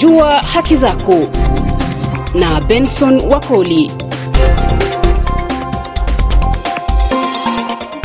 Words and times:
Jua 0.00 0.42
haki 0.42 0.76
zako 0.76 1.14
na 2.34 2.60
Benson 2.60 3.20
Wakoli. 3.20 3.92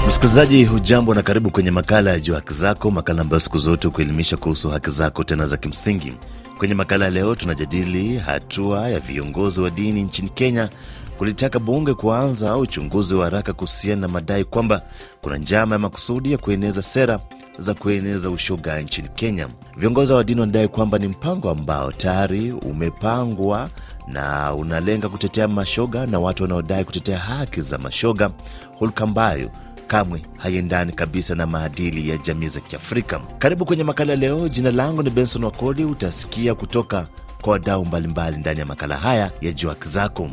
Msikilizaji 0.08 0.66
hujambo 0.66 1.14
na 1.14 1.22
karibu 1.24 1.50
kwenye 1.50 1.72
makala 1.72 2.10
ya 2.12 2.20
Jua 2.20 2.36
Haki 2.36 2.54
Zako, 2.54 2.92
makala 2.92 3.22
ambayo 3.22 3.40
siku 3.40 3.58
zote 3.60 3.88
hukuelimisha 3.88 4.38
kuhusu 4.38 4.70
haki 4.70 4.90
zako 4.90 5.24
tena 5.24 5.46
za 5.46 5.58
kimsingi. 5.58 6.14
Kwenye 6.58 6.74
makala 6.74 7.06
ya 7.06 7.12
leo 7.12 7.36
tunajadili 7.36 8.18
hatua 8.18 8.90
ya 8.90 9.00
viongozi 9.00 9.62
wa 9.62 9.70
dini 9.70 10.02
nchini 10.04 10.30
Kenya 10.30 10.70
kulitaka 11.18 11.60
bunge 11.60 11.94
kuanza 11.94 12.58
uchunguzi 12.58 13.16
wa 13.16 13.26
haraka 13.26 13.54
kuhusiana 13.54 14.02
na 14.02 14.08
madai 14.08 14.44
kwamba 14.44 14.82
kuna 15.22 15.38
njama 15.38 15.76
ya 15.76 15.80
makusudi 15.80 16.32
ya 16.32 16.38
kueneza 16.38 16.82
sera 16.82 17.20
za 17.60 17.74
kueneza 17.74 18.30
ushoga 18.30 18.82
nchini 18.82 19.08
Kenya. 19.16 19.48
Viongozi 19.78 20.14
wa 20.14 20.24
dini 20.24 20.40
wanadai 20.42 20.68
kwamba 20.68 20.98
ni 20.98 21.08
mpango 21.08 21.50
ambao 21.50 21.92
tayari 21.92 22.52
umepangwa 22.52 23.70
na 24.08 24.54
unalenga 24.54 25.10
kutetea 25.10 25.48
mashoga 25.48 26.06
na 26.06 26.20
watu 26.20 26.44
wanaodai 26.44 26.86
kutetea 26.86 27.20
haki 27.20 27.62
za 27.62 27.78
mashoga, 27.78 28.32
hulka 28.80 29.04
ambayo 29.04 29.50
kamwe 29.88 30.22
haiendani 30.38 30.92
kabisa 30.94 31.36
na 31.36 31.46
maadili 31.48 32.10
ya 32.10 32.18
jamii 32.18 32.48
za 32.48 32.60
Kiafrika. 32.60 33.20
Karibu 33.40 33.66
kwenye 33.66 33.84
makala 33.84 34.16
leo. 34.16 34.50
Jina 34.50 34.72
langu 34.72 35.04
ni 35.04 35.10
Benson 35.10 35.44
Wakoli. 35.44 35.86
Utasikia 35.86 36.56
kutoka 36.56 37.08
kwa 37.42 37.54
wadau 37.54 37.86
mbalimbali 37.86 38.38
ndani 38.38 38.60
ya 38.60 38.66
makala 38.66 38.98
haya 38.98 39.32
ya 39.42 39.52
Jua 39.52 39.74
Haki 39.74 39.88
Zako. 39.90 40.30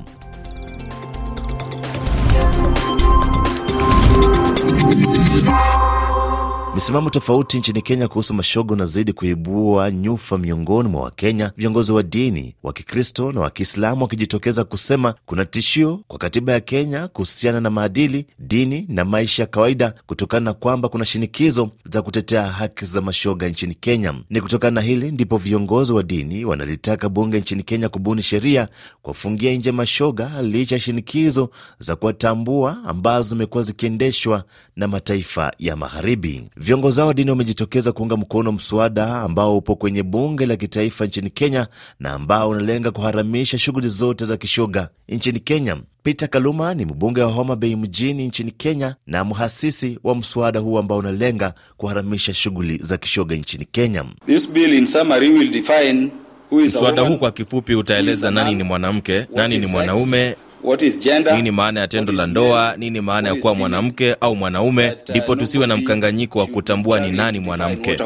Misimamo 6.81 7.11
tofauti 7.11 7.59
nchini 7.59 7.83
Kenya 7.83 8.09
kuhusu 8.09 8.35
mashoga 8.35 8.73
unazidi 8.75 9.13
kuibua 9.13 9.91
nyufa 9.91 10.39
miongoni 10.39 10.89
mwa 10.89 11.03
Wakenya, 11.03 11.53
viongozi 11.57 11.93
wa 11.93 12.03
dini 12.03 12.55
wa 12.63 12.73
Kikristo 12.73 13.33
na 13.33 13.41
wa 13.41 13.51
Kiislamu 13.51 14.03
wakijitokeza 14.03 14.65
kusema 14.65 15.15
kuna 15.27 15.45
tishio 15.45 16.01
kwa 16.09 16.19
katiba 16.19 16.53
ya 16.53 16.61
Kenya 16.61 17.09
kuhusiana 17.09 17.61
na 17.61 17.71
maadili, 17.71 18.27
dini 18.39 18.87
na 18.89 19.05
maisha 19.05 19.43
ya 19.43 19.47
kawaida, 19.47 19.95
kutokana 20.07 20.45
na 20.45 20.53
kwamba 20.53 20.89
kuna 20.89 21.05
shinikizo 21.05 21.71
za 21.93 22.03
kutetea 22.03 22.43
haki 22.43 22.85
za 22.85 23.01
mashoga 23.01 23.49
nchini 23.49 23.75
Kenya. 23.75 24.15
Ni 24.31 24.41
kutokana 24.41 24.71
na 24.71 24.81
hili 24.81 25.11
ndipo 25.13 25.37
viongozi 25.37 25.93
wa 25.93 26.03
dini 26.03 26.45
wanalitaka 26.45 27.09
bunge 27.09 27.41
nchini 27.41 27.63
Kenya 27.63 27.89
kubuni 27.89 28.23
sheria 28.23 28.69
kuwafungia 29.03 29.53
nje 29.55 29.73
mashoga, 29.73 30.43
licha 30.43 30.75
ya 30.75 30.81
shinikizo 30.81 31.51
za 31.79 31.97
kuwatambua 31.97 32.79
ambazo 32.85 33.29
zimekuwa 33.29 33.63
zikiendeshwa 33.63 34.45
na 34.77 34.89
mataifa 34.89 35.53
ya 35.59 35.77
Magharibi. 35.77 36.51
Viongozi 36.71 37.01
hao 37.01 37.09
wa 37.09 37.15
dini 37.15 37.31
wamejitokeza 37.31 37.93
kuunga 37.93 38.17
mkono 38.17 38.53
mswada 38.53 39.17
ambao 39.21 39.57
upo 39.57 39.77
kwenye 39.77 40.03
bunge 40.03 40.47
la 40.47 40.57
kitaifa 40.57 41.07
nchini 41.07 41.31
Kenya 41.31 41.67
na 42.01 42.11
ambao 42.13 42.49
unalenga 42.49 42.91
kuharamisha 42.91 43.59
shughuli 43.59 43.89
zote 43.89 44.25
za 44.25 44.37
kishoga 44.37 44.89
nchini 45.09 45.41
Kenya. 45.41 45.77
Peter 46.03 46.29
Kaluma 46.31 46.75
ni 46.75 46.85
mbunge 46.85 47.23
wa 47.23 47.33
Homa 47.33 47.57
Bay 47.57 47.77
mjini 47.77 48.27
nchini 48.27 48.51
Kenya 48.51 48.95
na 49.07 49.25
mhasisi 49.25 49.99
wa 50.05 50.15
mswada 50.15 50.61
huu 50.61 50.79
ambao 50.79 50.99
unalenga 50.99 51.55
kuharamisha 51.77 52.35
shughuli 52.35 52.79
za 52.83 52.97
kishoga 52.97 53.37
nchini 53.37 53.65
Kenya. 53.65 54.05
This 54.27 54.53
bill 54.53 54.73
in 54.75 54.87
summary 54.87 55.31
will 55.31 55.51
define 55.51 56.11
who 56.51 56.61
is 56.61 56.75
a 56.77 56.79
Mswada 56.79 57.03
huu 57.03 57.17
kwa 57.17 57.31
kifupi 57.33 57.75
utaeleza 57.75 58.31
nani 58.31 58.55
ni 58.55 58.63
mwanamke, 58.63 59.27
nani 59.35 59.59
ni 59.59 59.67
mwanaume, 59.67 60.37
what 60.63 60.83
is 60.83 61.01
gender, 61.01 61.35
nini 61.37 61.51
maana 61.51 61.81
ya 61.81 61.89
tendo 61.89 62.13
la 62.13 62.27
ndoa, 62.27 62.77
nini 62.77 63.01
maana 63.01 63.29
ya 63.29 63.35
kuwa 63.35 63.55
mwanamke 63.55 64.17
au 64.21 64.37
mwanaume, 64.37 64.87
uh, 64.93 65.11
ndipo 65.11 65.37
tusiwe 65.37 65.67
na 65.67 65.77
mkanganyiko 65.77 66.39
wa 66.39 66.47
kutambua 66.47 67.01
ni 67.01 67.11
nani 67.13 67.39
mwanamke. 67.41 67.97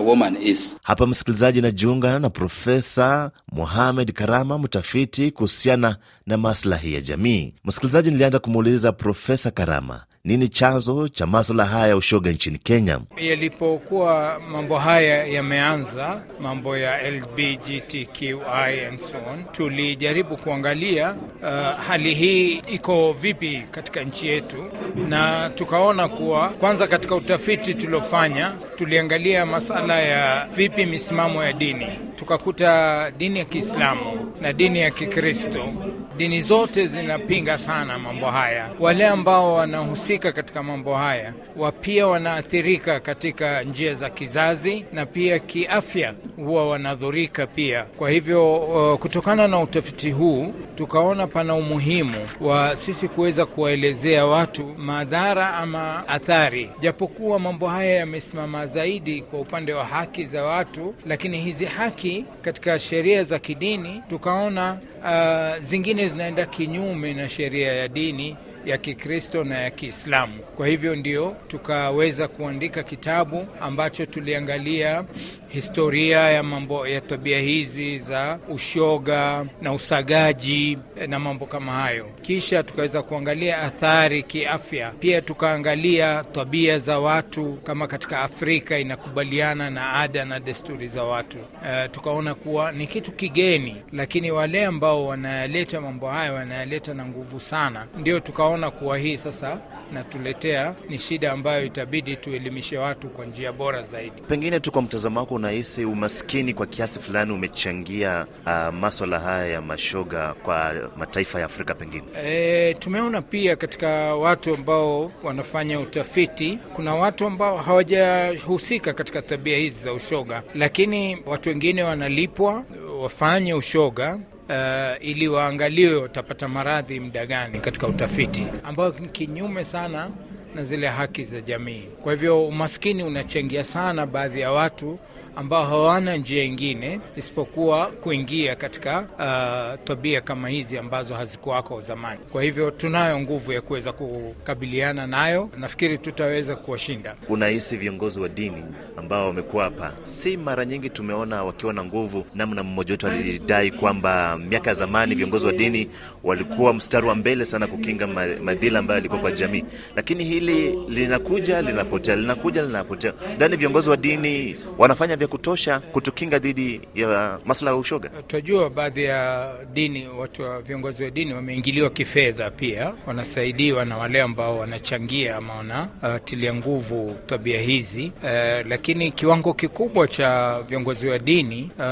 Hapa 0.83 1.07
msikilizaji, 1.07 1.61
najiunga 1.61 2.19
na 2.19 2.31
Profesa 2.31 3.31
Mohamed 3.53 4.13
Karama, 4.13 4.59
mtafiti 4.59 5.31
kuhusiana 5.31 5.97
na 6.27 6.37
maslahi 6.37 6.95
ya 6.95 7.01
jamii. 7.01 7.55
Msikilizaji, 7.65 8.11
nilianza 8.11 8.39
kumuuliza 8.39 8.93
Profesa 8.93 9.51
Karama 9.51 10.05
nini 10.25 10.49
chanzo 10.49 11.09
cha 11.09 11.27
maswala 11.27 11.65
haya 11.65 11.87
ya 11.87 11.97
ushoga 11.97 12.31
nchini 12.31 12.59
Kenya. 12.59 13.01
Yalipokuwa 13.17 14.41
mambo 14.53 14.79
haya 14.79 15.25
yameanza, 15.25 16.23
mambo 16.41 16.77
ya 16.77 17.11
LGBTQI 17.11 18.87
and 18.89 19.01
so 19.01 19.17
on, 19.33 19.45
tulijaribu 19.53 20.37
kuangalia 20.37 21.17
uh, 21.43 21.49
hali 21.89 22.15
hii 22.15 22.53
iko 22.53 23.13
vipi 23.13 23.63
katika 23.71 24.01
nchi 24.03 24.27
yetu, 24.27 24.65
na 25.09 25.51
tukaona 25.51 26.09
kuwa 26.09 26.49
kwanza, 26.49 26.87
katika 26.87 27.15
utafiti 27.15 27.75
tuliofanya, 27.75 28.53
tuliangalia 28.77 29.47
masala 29.47 30.01
ya 30.03 30.49
vipi 30.57 30.87
misimamo 30.87 31.45
ya 31.45 31.53
dini, 31.53 31.87
tukakuta 32.17 33.11
dini 33.11 33.39
ya 33.39 33.45
Kiislamu 33.45 34.33
na 34.41 34.53
dini 34.53 34.81
ya 34.81 34.91
Kikristo 34.91 35.73
dini 36.17 36.41
zote 36.41 36.87
zinapinga 36.87 37.59
sana 37.59 37.99
mambo 37.99 38.27
haya. 38.27 38.69
Wale 38.81 39.07
ambao 39.07 39.55
wanahusika 39.55 40.33
katika 40.33 40.63
mambo 40.63 40.95
haya 40.97 41.33
wa 41.57 41.73
pia 41.73 42.07
wanaathirika 42.07 43.01
katika 43.01 43.63
njia 43.63 43.95
za 43.95 44.11
kizazi 44.11 44.85
na 44.93 45.07
pia 45.07 45.39
kiafya, 45.39 46.15
huwa 46.37 46.69
wanadhurika 46.71 47.47
pia. 47.47 47.83
Kwa 47.83 48.11
hivyo 48.11 48.57
uh, 48.57 48.99
kutokana 48.99 49.49
na 49.49 49.61
utafiti 49.61 50.11
huu 50.11 50.55
tukaona 50.75 51.27
pana 51.27 51.55
umuhimu 51.55 52.15
wa 52.41 52.77
sisi 52.77 53.09
kuweza 53.09 53.47
kuwaelezea 53.47 54.27
watu 54.27 54.65
madhara 54.79 55.55
ama 55.55 56.09
athari, 56.09 56.71
japokuwa 56.81 57.39
mambo 57.39 57.69
haya 57.69 57.95
yamesimama 57.97 58.67
zaidi 58.67 59.23
kwa 59.23 59.41
upande 59.41 59.73
wa 59.73 59.85
haki 59.85 60.25
za 60.25 60.45
watu, 60.45 60.95
lakini 61.07 61.39
hizi 61.41 61.65
haki 61.65 62.25
katika 62.43 62.79
sheria 62.79 63.25
za 63.25 63.39
kidini 63.39 64.03
tukaona 64.09 64.79
uh, 65.05 65.59
zingine 65.63 66.09
zinaenda 66.09 66.47
kinyume 66.47 67.15
na 67.15 67.29
sheria 67.29 67.73
ya 67.73 67.89
dini 67.89 68.37
ya 68.67 68.79
Kikristo 68.79 69.45
na 69.45 69.59
ya 69.59 69.71
Kiislamu. 69.71 70.39
Kwa 70.57 70.67
hivyo 70.69 70.97
ndio 70.97 71.37
tukaweza 71.49 72.29
kuandika 72.29 72.83
kitabu 72.83 73.47
ambacho 73.61 74.07
tuliangalia 74.07 75.05
historia 75.49 76.19
ya 76.19 76.43
mambo 76.43 76.87
ya 76.89 77.01
tabia 77.01 77.41
hizi 77.41 77.99
za 77.99 78.39
ushoga 78.49 79.47
na 79.63 79.73
usagaji 79.73 80.79
na 81.09 81.19
mambo 81.19 81.47
kama 81.47 81.73
hayo, 81.73 82.07
kisha 82.23 82.63
tukaweza 82.63 83.03
kuangalia 83.03 83.59
athari 83.63 84.23
kiafya. 84.23 84.91
Pia 84.91 85.23
tukaangalia 85.23 86.25
tabia 86.33 86.79
za 86.79 86.99
watu 86.99 87.59
kama 87.65 87.87
katika 87.87 88.21
Afrika 88.21 88.79
inakubaliana 88.79 89.71
na 89.71 89.93
ada 89.93 90.25
na 90.25 90.41
desturi 90.41 90.89
za 90.89 91.03
watu. 91.05 91.39
E, 91.69 91.89
tukaona 91.89 92.35
kuwa 92.35 92.73
ni 92.73 92.87
kitu 92.87 93.13
kigeni, 93.13 93.77
lakini 93.93 94.31
wale 94.31 94.65
ambao 94.65 95.07
wanayaleta 95.07 95.81
mambo 95.81 96.09
hayo 96.09 96.35
wanayaleta 96.35 96.95
na 96.95 97.07
nguvu 97.07 97.41
sana, 97.41 97.87
ndio 97.99 98.21
tukaona 98.21 98.54
kuwa 98.71 98.99
hii 98.99 99.17
sasa 99.19 99.59
natuletea 99.93 100.75
ni 100.89 100.99
shida 100.99 101.33
ambayo 101.33 101.65
itabidi 101.65 102.17
tuelimishe 102.17 102.79
watu 102.79 103.09
kwa 103.09 103.27
njia 103.27 103.53
bora 103.53 103.83
zaidi. 103.83 104.23
Pengine 104.29 104.61
tu 104.61 104.73
kwa 104.73 104.83
mtazamo 104.83 105.21
wako, 105.21 105.35
unahisi 105.35 105.85
umaskini 105.85 106.55
kwa 106.55 106.67
kiasi 106.67 107.01
fulani 107.01 107.33
umechangia 107.33 108.27
uh, 108.47 108.75
maswala 108.75 109.19
haya 109.21 109.47
ya 109.47 109.63
mashoga 109.63 110.35
kwa 110.35 110.75
mataifa 110.97 111.39
ya 111.41 111.47
Afrika? 111.47 111.75
Pengine 111.75 112.03
E, 112.25 112.75
tumeona 112.75 113.23
pia 113.23 113.57
katika 113.57 113.89
watu 114.15 114.55
ambao 114.55 115.13
wanafanya 115.23 115.81
utafiti, 115.81 116.59
kuna 116.75 116.95
watu 116.95 117.27
ambao 117.27 117.57
hawajahusika 117.57 118.93
katika 118.93 119.23
tabia 119.23 119.59
hizi 119.59 119.81
za 119.85 119.93
ushoga, 119.93 120.43
lakini 120.55 121.19
watu 121.27 121.49
wengine 121.49 121.83
wanalipwa 121.83 122.65
wafanye 123.03 123.55
ushoga 123.55 124.19
Uh, 124.49 125.07
ili 125.07 125.29
waangaliwe 125.29 125.95
watapata 125.95 126.49
maradhi 126.49 127.01
muda 127.01 127.27
gani 127.27 127.61
katika 127.61 127.87
utafiti, 127.87 128.47
ambayo 128.65 128.95
ni 129.01 129.09
kinyume 129.09 129.65
sana 129.65 130.11
na 130.55 130.65
zile 130.65 130.87
haki 130.87 131.25
za 131.25 131.41
jamii. 131.41 131.83
Kwa 132.03 132.13
hivyo 132.13 132.47
umaskini 132.47 133.03
unachangia 133.05 133.65
sana 133.65 134.07
baadhi 134.07 134.41
ya 134.41 134.53
watu 134.53 134.99
ambao 135.37 135.65
hawana 135.67 136.17
njia 136.17 136.45
ingine 136.45 137.01
isipokuwa 137.17 137.87
kuingia 137.91 138.57
katika 138.57 139.01
uh, 139.01 139.85
tabia 139.85 140.21
kama 140.21 140.49
hizi 140.49 140.79
ambazo 140.79 141.15
hazikuwako 141.15 141.81
zamani. 141.81 142.21
Kwa 142.33 142.43
hivyo 142.43 142.71
tunayo 142.71 143.21
nguvu 143.21 143.53
ya 143.53 143.61
kuweza 143.61 143.93
kukabiliana 143.93 145.07
nayo, 145.07 145.51
nafikiri 145.59 145.99
tutaweza 145.99 146.57
kuwashinda. 146.57 147.15
unahisi 147.29 147.77
viongozi 147.77 148.21
wa 148.21 148.29
dini 148.29 148.65
ambao 148.97 149.27
wamekuwa 149.27 149.65
hapa, 149.65 149.93
si 150.05 150.37
mara 150.37 150.65
nyingi 150.65 150.91
tumeona 150.91 151.45
wakiwa 151.45 151.73
na 151.73 151.85
nguvu, 151.85 152.27
namna 152.35 152.63
mmoja 152.63 152.93
wetu 152.93 153.07
alidai 153.07 153.71
kwamba 153.71 154.37
miaka 154.37 154.71
ya 154.71 154.75
zamani 154.75 155.15
viongozi 155.15 155.47
wa 155.47 155.53
dini 155.53 155.91
walikuwa 156.25 156.75
mstari 156.75 157.07
wa 157.07 157.15
mbele 157.15 157.45
sana 157.45 157.67
kukinga 157.67 158.07
madhila 158.43 158.79
ambayo 158.79 158.97
yalikuwa 158.99 159.21
kwa 159.21 159.33
jamii, 159.33 159.65
lakini 159.97 160.25
hili 160.25 160.71
linakuja 160.89 161.63
linapotea, 161.63 162.17
linakuja 162.17 162.63
linapotea. 162.63 163.13
Ndani 163.37 163.57
viongozi 163.57 163.91
wa 163.91 163.97
dini 163.97 164.57
wanafanya 164.79 165.17
vya 165.25 165.29
kutosha 165.29 165.81
kutukinga 165.81 166.39
dhidi 166.39 166.81
ya 166.95 167.39
masuala 167.45 167.71
ya 167.71 167.77
ushoga? 167.77 168.09
Tunajua 168.09 168.71
baadhi 168.71 169.05
ya 169.05 169.53
dini, 169.73 170.09
watu 170.09 170.43
wa 170.43 170.63
viongozi 170.63 171.05
wa 171.05 171.11
dini 171.11 171.35
wameingiliwa 171.35 171.91
kifedha, 171.91 172.51
pia 172.51 172.95
wanasaidiwa 173.07 173.85
na 173.85 173.97
wale 173.97 174.23
ambao 174.23 174.59
wanachangia 174.59 175.37
ama 175.37 175.55
wanatilia 175.55 176.53
uh, 176.53 176.57
nguvu 176.59 177.17
tabia 177.27 177.61
hizi 177.61 178.13
uh, 178.23 178.31
lakini 178.69 179.11
kiwango 179.11 179.55
kikubwa 179.55 180.09
cha 180.09 180.61
viongozi 180.69 181.09
wa 181.09 181.19
dini 181.19 181.71
uh, 181.79 181.85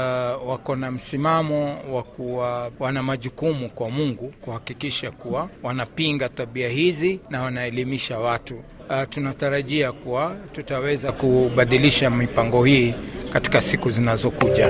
wako 0.49 0.75
na 0.75 0.91
msimamo 0.91 1.77
wa 1.93 2.03
kuwa 2.03 2.71
wana 2.79 3.03
majukumu 3.03 3.69
kwa 3.69 3.89
Mungu 3.89 4.33
kuhakikisha 4.41 5.11
kuwa 5.11 5.49
wanapinga 5.63 6.29
tabia 6.29 6.69
hizi 6.69 7.19
na 7.29 7.41
wanaelimisha 7.41 8.19
watu. 8.19 8.63
Uh, 8.89 9.03
tunatarajia 9.09 9.91
kuwa 9.91 10.35
tutaweza 10.51 11.11
kubadilisha 11.11 12.09
mipango 12.09 12.63
hii 12.63 12.93
katika 13.33 13.61
siku 13.61 13.89
zinazokuja. 13.89 14.69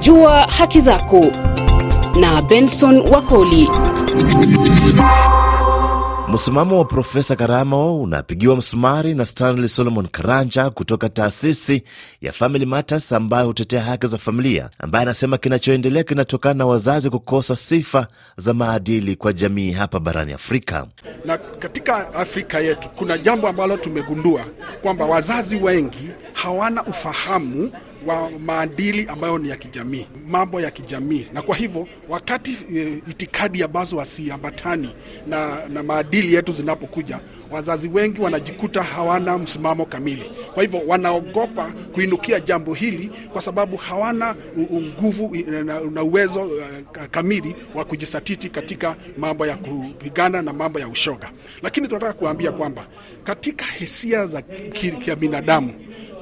Jua 0.00 0.42
haki 0.42 0.80
zako 0.80 1.24
na 2.20 2.42
Benson 2.42 2.96
Wakoli. 3.08 3.68
Msimamo 6.32 6.78
wa 6.78 6.84
Profesa 6.84 7.36
Karamo 7.36 8.00
unapigiwa 8.02 8.56
msumari 8.56 9.14
na 9.14 9.24
Stanley 9.24 9.68
Solomon 9.68 10.08
Karanja 10.08 10.70
kutoka 10.70 11.08
taasisi 11.08 11.82
ya 12.20 12.32
Family 12.32 12.66
Matters 12.66 13.12
ambayo 13.12 13.46
hutetea 13.46 13.82
haki 13.82 14.06
za 14.06 14.18
familia, 14.18 14.70
ambaye 14.78 15.02
anasema 15.02 15.38
kinachoendelea 15.38 16.02
kinatokana 16.04 16.54
na 16.54 16.66
wazazi 16.66 17.10
kukosa 17.10 17.56
sifa 17.56 18.06
za 18.36 18.54
maadili 18.54 19.16
kwa 19.16 19.32
jamii 19.32 19.70
hapa 19.70 20.00
barani 20.00 20.32
Afrika. 20.32 20.86
Na 21.24 21.38
katika 21.38 22.14
Afrika 22.14 22.60
yetu 22.60 22.88
kuna 22.88 23.18
jambo 23.18 23.48
ambalo 23.48 23.76
tumegundua 23.76 24.44
kwamba 24.82 25.04
wazazi 25.04 25.56
wengi 25.56 26.08
hawana 26.32 26.84
ufahamu 26.84 27.72
wa 28.06 28.30
maadili 28.30 29.06
ambayo 29.08 29.38
ni 29.38 29.48
ya 29.48 29.56
kijamii, 29.56 30.06
mambo 30.28 30.60
ya 30.60 30.70
kijamii, 30.70 31.26
na 31.32 31.42
kwa 31.42 31.56
hivyo 31.56 31.88
wakati 32.08 32.56
e, 32.76 33.02
itikadi 33.10 33.62
ambazo 33.62 33.96
wasiambatani 33.96 34.90
na, 35.26 35.68
na 35.68 35.82
maadili 35.82 36.34
yetu 36.34 36.52
zinapokuja, 36.52 37.18
wazazi 37.50 37.88
wengi 37.88 38.20
wanajikuta 38.20 38.82
hawana 38.82 39.38
msimamo 39.38 39.84
kamili. 39.84 40.30
Kwa 40.54 40.62
hivyo 40.62 40.80
wanaogopa 40.86 41.72
kuinukia 41.92 42.40
jambo 42.40 42.74
hili 42.74 43.10
kwa 43.32 43.42
sababu 43.42 43.76
hawana 43.76 44.36
nguvu 44.98 45.36
na, 45.64 45.80
na 45.80 46.02
uwezo 46.02 46.42
uh, 46.42 47.04
kamili 47.10 47.56
wa 47.74 47.84
kujisatiti 47.84 48.48
katika 48.48 48.96
mambo 49.18 49.46
ya 49.46 49.56
kupigana 49.56 50.42
na 50.42 50.52
mambo 50.52 50.78
ya 50.80 50.88
ushoga. 50.88 51.30
Lakini 51.62 51.88
tunataka 51.88 52.12
kuambia 52.12 52.52
kwamba 52.52 52.86
katika 53.24 53.64
hisia 53.64 54.26
za 54.26 54.42
kibinadamu 55.00 55.74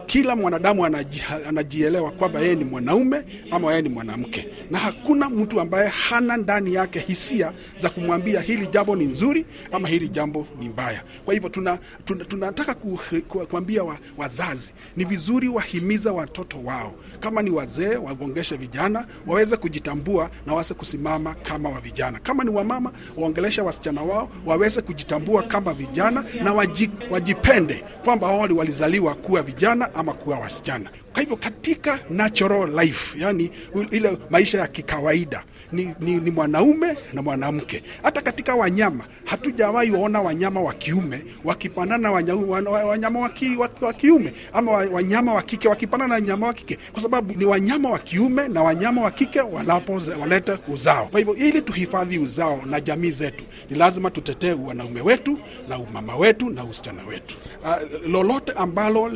kila 0.08 0.36
mwanadamu 0.36 0.84
anaji, 0.84 1.22
anajielewa 1.48 2.10
kwamba 2.10 2.40
yeye 2.40 2.54
ni 2.54 2.64
mwanaume 2.64 3.22
ama 3.50 3.70
yeye 3.70 3.82
ni 3.82 3.88
mwanamke, 3.88 4.48
na 4.70 4.78
hakuna 4.78 5.28
mtu 5.28 5.60
ambaye 5.60 5.88
hana 5.88 6.36
ndani 6.36 6.74
yake 6.74 6.98
hisia 6.98 7.52
za 7.76 7.90
kumwambia 7.90 8.40
hili 8.40 8.66
jambo 8.66 8.96
ni 8.96 9.04
nzuri 9.04 9.46
ama 9.72 9.88
hili 9.88 10.08
jambo 10.08 10.46
ni 10.60 10.68
mbaya. 10.68 11.02
Kwa 11.24 11.34
hivyo 11.34 11.48
tunataka 11.48 11.82
tuna, 12.04 12.24
tuna, 12.24 12.74
ku, 12.74 13.00
ku, 13.28 13.46
kuambia 13.46 13.84
wa, 13.84 13.98
wazazi 14.16 14.72
ni 14.96 15.04
vizuri 15.04 15.48
wahimiza 15.48 16.12
watoto 16.12 16.58
wao, 16.64 16.94
kama 17.20 17.42
ni 17.42 17.50
wazee 17.50 17.96
waongeshe 17.96 18.56
vijana 18.56 19.06
waweze 19.26 19.56
kujitambua 19.56 20.30
na 20.46 20.52
waweze 20.52 20.74
kusimama 20.74 21.34
kama 21.34 21.68
wa 21.68 21.80
vijana, 21.80 22.18
kama 22.18 22.44
ni 22.44 22.50
wamama 22.50 22.92
waongeleshe 23.16 23.60
wasichana 23.62 24.02
wao 24.02 24.30
waweze 24.46 24.82
kujitambua 24.82 25.42
kama 25.42 25.72
vijana 25.72 26.24
na 26.42 26.52
waji, 26.54 26.90
wajipende 27.10 27.84
kwamba 28.04 28.26
wao 28.26 28.38
walizaliwa 28.56 29.14
kuwa 29.14 29.42
vijana 29.42 29.94
ama 29.98 30.12
kuwa 30.14 30.38
wasichana. 30.38 30.90
Kwa 31.12 31.20
hivyo 31.20 31.36
katika 31.36 32.00
natural 32.10 32.80
life, 32.84 33.18
yani 33.18 33.50
ile 33.90 34.18
maisha 34.30 34.58
ya 34.58 34.66
kikawaida 34.66 35.44
ni, 35.72 35.94
ni, 36.00 36.16
ni 36.16 36.30
mwanaume 36.30 36.96
na 37.12 37.22
mwanamke. 37.22 37.82
Hata 38.02 38.20
katika 38.20 38.54
wanyama 38.54 39.04
hatujawahi 39.24 39.90
waona 39.90 40.20
wanyama 40.20 40.60
wa 40.60 40.72
kiume 40.74 41.22
wakipanana 41.44 42.10
wanyama 42.12 43.20
wa 43.20 43.28
ki, 43.28 43.56
wa 43.80 43.92
kiume 43.92 44.32
ama 44.52 44.72
wanyama 44.72 45.34
wa 45.34 45.42
kike 45.42 45.68
wakipanana 45.68 46.08
na 46.08 46.14
wanyama 46.14 46.46
wa 46.46 46.52
kike, 46.54 46.78
kwa 46.92 47.02
sababu 47.02 47.34
ni 47.34 47.44
wanyama 47.44 47.90
wa 47.90 47.98
kiume 47.98 48.48
na 48.48 48.62
wanyama 48.62 49.02
wa 49.02 49.10
kike 49.10 49.40
wanapowaleta 49.40 50.58
uzao. 50.68 51.06
Kwa 51.06 51.18
hivyo 51.20 51.34
ili 51.34 51.62
tuhifadhi 51.62 52.18
uzao 52.18 52.60
na 52.66 52.80
jamii 52.80 53.10
zetu, 53.10 53.44
ni 53.70 53.78
lazima 53.78 54.10
tutetee 54.10 54.52
wanaume 54.52 55.00
wetu 55.00 55.38
na 55.68 55.78
umama 55.78 56.16
wetu 56.16 56.50
na 56.50 56.64
usichana 56.64 57.06
wetu. 57.06 57.36
Uh, 57.64 58.08
lolote 58.10 58.52
ambalo 58.52 59.08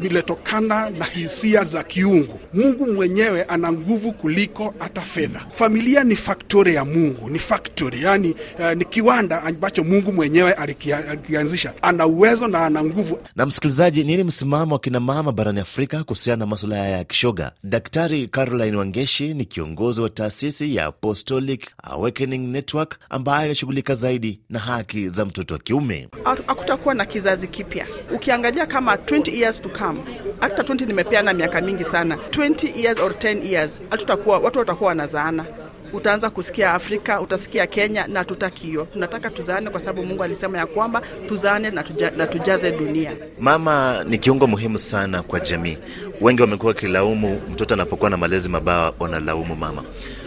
liletokana 0.00 0.90
na 0.90 1.04
hisia 1.04 1.64
za 1.64 1.82
kiungu, 1.82 2.40
Mungu 2.54 2.86
mwenyewe 2.92 3.42
ana 3.44 3.72
nguvu 3.72 4.12
kuliko 4.12 4.74
hata 4.78 5.00
fedha. 5.00 5.40
Familia 5.62 6.04
ni 6.04 6.16
faktori 6.16 6.74
ya 6.74 6.84
Mungu, 6.84 7.30
ni 7.30 7.38
faktori 7.38 8.02
yani 8.02 8.34
uh, 8.58 8.72
ni 8.72 8.84
kiwanda 8.84 9.42
ambacho 9.42 9.84
Mungu 9.84 10.12
mwenyewe 10.12 10.52
alikianzisha. 10.52 11.72
Ana 11.82 12.06
uwezo 12.06 12.48
na 12.48 12.66
ana 12.66 12.84
nguvu. 12.84 13.18
Na 13.36 13.46
msikilizaji, 13.46 14.04
nini 14.04 14.24
msimamo 14.24 14.74
wa 14.74 14.78
kina 14.80 15.00
mama 15.00 15.32
barani 15.32 15.60
Afrika 15.60 16.04
kuhusiana 16.04 16.36
na 16.36 16.46
masuala 16.46 16.76
haya 16.76 16.96
ya 16.96 17.04
kishoga? 17.04 17.52
Daktari 17.64 18.28
Caroline 18.28 18.76
Wangeshi 18.76 19.34
ni 19.34 19.44
kiongozi 19.44 20.00
wa 20.00 20.08
taasisi 20.08 20.74
ya 20.76 20.84
Apostolic 20.86 21.66
Awakening 21.82 22.48
Network 22.48 22.98
ambayo 23.10 23.46
inashughulika 23.46 23.94
zaidi 23.94 24.40
na 24.50 24.58
haki 24.58 25.08
za 25.08 25.24
mtoto 25.24 25.54
wa 25.54 25.60
kiume. 25.60 26.08
Hakutakuwa 26.46 26.94
na 26.94 27.06
kizazi 27.06 27.48
kipya. 27.48 27.86
Ukiangalia 28.14 28.66
kama 28.66 28.94
20 28.94 29.34
years 29.40 29.62
to 29.62 29.68
come, 29.68 30.00
hata 30.40 30.62
20 30.62 30.86
nimepeana 30.86 31.32
miaka 31.34 31.60
mingi 31.60 31.84
sana, 31.84 32.16
20 32.30 32.78
years 32.84 32.98
or 33.00 33.12
10 33.12 33.52
years, 33.52 33.76
hatutakuwa 33.90 34.38
watu 34.38 34.58
watakuwa 34.58 34.88
wanazaana 34.88 35.46
utaanza 35.92 36.30
kusikia 36.30 36.74
Afrika, 36.74 37.20
utasikia 37.20 37.66
Kenya, 37.66 38.06
na 38.06 38.24
tutakio. 38.24 38.84
Tunataka 38.84 39.30
tuzaane 39.30 39.70
kwa 39.70 39.80
sababu 39.80 40.04
Mungu 40.06 40.22
alisema 40.22 40.58
ya 40.58 40.66
kwamba 40.66 41.02
tuzaane 41.28 41.70
na, 41.70 41.82
tuja, 41.82 42.10
na 42.10 42.26
tujaze 42.26 42.70
dunia. 42.70 43.12
Mama 43.40 44.04
ni 44.08 44.18
kiungo 44.18 44.46
muhimu 44.46 44.78
sana 44.78 45.22
kwa 45.22 45.40
jamii. 45.40 45.78
Wengi 46.20 46.40
wamekuwa 46.42 46.68
wakilaumu 46.72 47.40
mtoto 47.52 47.74
anapokuwa 47.74 48.10
na 48.10 48.16
malezi 48.16 48.48
mabaya, 48.48 48.92
wanalaumu 48.98 49.54
mama. 49.56 49.84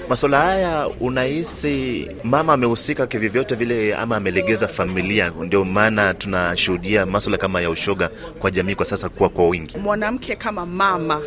Masuala 0.09 0.41
haya 0.41 0.87
unahisi 0.99 2.07
mama 2.23 2.53
amehusika 2.53 3.07
kivyovyote 3.07 3.55
vile 3.55 3.95
ama 3.95 4.15
amelegeza 4.17 4.67
familia? 4.67 5.33
Ndio 5.41 5.65
maana 5.65 6.13
tunashuhudia 6.13 7.05
masuala 7.05 7.37
kama 7.37 7.61
ya 7.61 7.69
ushoga 7.69 8.09
kwa 8.39 8.51
jamii 8.51 8.75
kwa 8.75 8.85
sasa 8.85 9.09
kuwa 9.09 9.29
kwa 9.29 9.47
wingi. 9.49 9.77
Mwanamke 9.77 10.35
kama 10.35 10.65
mama, 10.65 11.21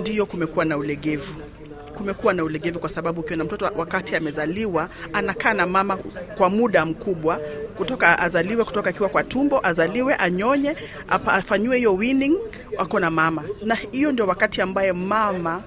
ndiyo 0.00 0.26
kumekuwa 0.26 0.64
na 0.64 0.76
ulegevu 0.76 1.34
kumekuwa 2.00 2.34
na 2.34 2.44
ulegevu 2.44 2.78
kwa 2.78 2.88
sababu 2.88 3.20
ukiona 3.20 3.44
mtoto 3.44 3.70
wakati 3.76 4.16
amezaliwa 4.16 4.88
anakaa 5.12 5.52
na 5.54 5.66
mama 5.66 5.96
kwa 6.36 6.50
muda 6.50 6.86
mkubwa, 6.86 7.40
kutoka 7.76 8.18
azaliwe, 8.18 8.64
kutoka 8.64 8.90
akiwa 8.90 9.08
kwa 9.08 9.24
tumbo 9.24 9.66
azaliwe, 9.66 10.14
anyonye, 10.14 10.76
afanyiwe 11.08 11.76
hiyo 11.76 11.94
weaning, 11.94 12.36
wako 12.78 13.00
na 13.00 13.10
mama, 13.10 13.44
na 13.64 13.74
hiyo 13.74 14.12
ndio 14.12 14.26
wakati 14.26 14.62
ambaye 14.62 14.92
mama 14.92 15.62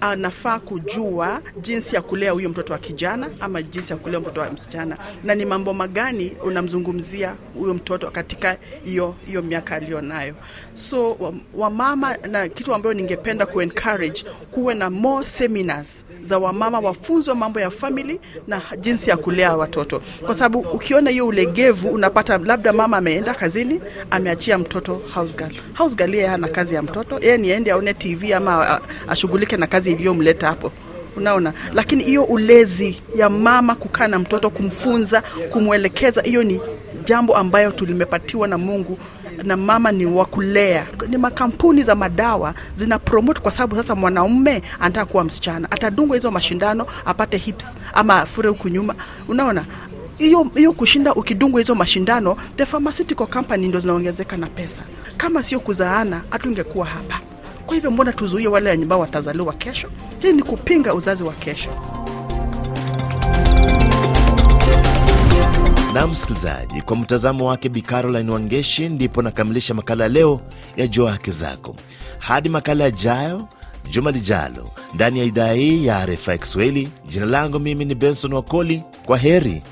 anafaa 0.00 0.58
kujua 0.58 1.42
jinsi 1.60 1.94
ya 1.94 2.02
kulea 2.02 2.32
huyo 2.32 2.48
mtoto 2.48 2.72
wa 2.72 2.78
kijana 2.78 3.30
ama 3.40 3.62
jinsi 3.62 3.92
ya 3.92 3.98
kulea 3.98 4.20
mtoto 4.20 4.40
wa 4.40 4.50
msichana, 4.50 4.98
na 5.24 5.34
ni 5.34 5.44
mambo 5.44 5.74
magani 5.74 6.36
unamzungumzia 6.42 7.34
huyo 7.58 7.74
mtoto 7.74 8.10
katika 8.10 8.56
hiyo 8.84 9.14
hiyo 9.24 9.42
miaka 9.42 9.74
aliyonayo. 9.76 10.34
So 10.74 11.16
wamama 11.54 12.08
wa 12.08 12.16
na 12.28 12.48
kitu 12.48 12.74
ambayo 12.74 12.94
ningependa 12.94 13.46
kuencourage 13.46 14.24
kuwe 14.50 14.74
na 14.74 14.90
more 14.90 15.24
seminars 15.68 16.04
za 16.22 16.38
wamama 16.38 16.78
wafunzwe 16.80 17.34
mambo 17.34 17.60
ya 17.60 17.70
family 17.70 18.20
na 18.46 18.62
jinsi 18.80 19.10
ya 19.10 19.16
kulea 19.16 19.56
watoto, 19.56 20.02
kwa 20.24 20.34
sababu 20.34 20.58
ukiona 20.58 21.10
hiyo 21.10 21.26
ulegevu, 21.26 21.88
unapata 21.88 22.38
labda 22.38 22.72
mama 22.72 22.96
ameenda 22.96 23.34
kazini, 23.34 23.80
ameachia 24.10 24.58
mtoto 24.58 25.02
house 25.14 25.36
girl. 25.36 25.52
House 25.74 25.96
girl 25.96 26.14
yeye 26.14 26.26
hana 26.26 26.48
kazi 26.48 26.74
ya 26.74 26.82
mtoto, 26.82 27.18
yeye 27.22 27.38
ni 27.38 27.52
aende 27.52 27.70
aone 27.72 27.94
TV 27.94 28.32
ama 28.34 28.80
ashughulike 29.08 29.56
na 29.56 29.66
kazi 29.66 29.92
iliyomleta 29.92 30.46
hapo 30.46 30.72
unaona. 31.16 31.52
Lakini 31.74 32.04
hiyo 32.04 32.24
ulezi 32.24 33.02
ya 33.16 33.30
mama 33.30 33.74
kukaa 33.74 34.06
na 34.08 34.18
mtoto, 34.18 34.50
kumfunza, 34.50 35.22
kumwelekeza, 35.52 36.22
hiyo 36.22 36.42
ni 36.42 36.60
jambo 37.04 37.36
ambayo 37.36 37.70
tulimepatiwa 37.70 38.48
na 38.48 38.58
Mungu 38.58 38.98
na 39.42 39.56
mama 39.56 39.92
ni 39.92 40.06
wa 40.06 40.24
kulea. 40.24 40.86
Ni 41.08 41.16
makampuni 41.16 41.82
za 41.82 41.94
madawa 41.94 42.54
zina 42.76 42.98
promote, 42.98 43.40
kwa 43.40 43.50
sababu 43.50 43.76
sasa 43.76 43.94
mwanaume 43.94 44.62
anataka 44.80 45.06
kuwa 45.06 45.24
msichana, 45.24 45.70
atadungwa 45.70 46.16
hizo 46.16 46.30
mashindano 46.30 46.86
apate 47.04 47.36
hips 47.36 47.76
ama 47.94 48.16
afure 48.22 48.48
huku 48.48 48.68
nyuma, 48.68 48.94
unaona 49.28 49.64
hiyo 50.18 50.50
hiyo 50.54 50.72
kushinda 50.72 51.14
ukidungwa 51.14 51.60
hizo 51.60 51.74
mashindano, 51.74 52.36
the 52.56 52.66
pharmaceutical 52.66 53.26
company 53.26 53.68
ndo 53.68 53.78
zinaongezeka 53.78 54.36
na 54.36 54.46
pesa. 54.46 54.82
Kama 55.16 55.42
sio 55.42 55.60
kuzaana, 55.60 56.22
hatungekuwa 56.30 56.86
hapa. 56.86 57.20
Kwa 57.66 57.74
hivyo 57.74 57.90
mbona 57.90 58.12
tuzuie 58.12 58.48
wale 58.48 58.72
ambao 58.72 59.00
watazaliwa 59.00 59.52
kesho? 59.52 59.88
Hii 60.18 60.32
ni 60.32 60.42
kupinga 60.42 60.94
uzazi 60.94 61.22
wa 61.24 61.32
kesho. 61.32 61.70
Na 65.94 66.06
msikilizaji, 66.06 66.82
kwa 66.82 66.96
mtazamo 66.96 67.46
wake 67.46 67.68
Bi 67.68 67.82
Caroline 67.82 68.30
Wangeshi, 68.32 68.88
ndipo 68.88 69.22
nakamilisha 69.22 69.74
makala 69.74 70.08
leo 70.08 70.40
ya 70.76 70.86
Jua 70.86 71.12
Haki 71.12 71.30
Zako. 71.30 71.76
Hadi 72.18 72.48
makala 72.48 72.84
yajayo 72.84 73.48
juma 73.90 74.10
lijalo 74.10 74.70
ndani 74.94 75.18
ya 75.18 75.24
idhaa 75.24 75.52
hii 75.52 75.86
ya 75.86 76.06
RFI 76.06 76.38
Kiswahili. 76.38 76.88
Jina 77.08 77.26
langu 77.26 77.58
mimi 77.58 77.84
ni 77.84 77.94
Benson 77.94 78.32
Wakoli. 78.32 78.84
Kwa 79.06 79.18
heri. 79.18 79.62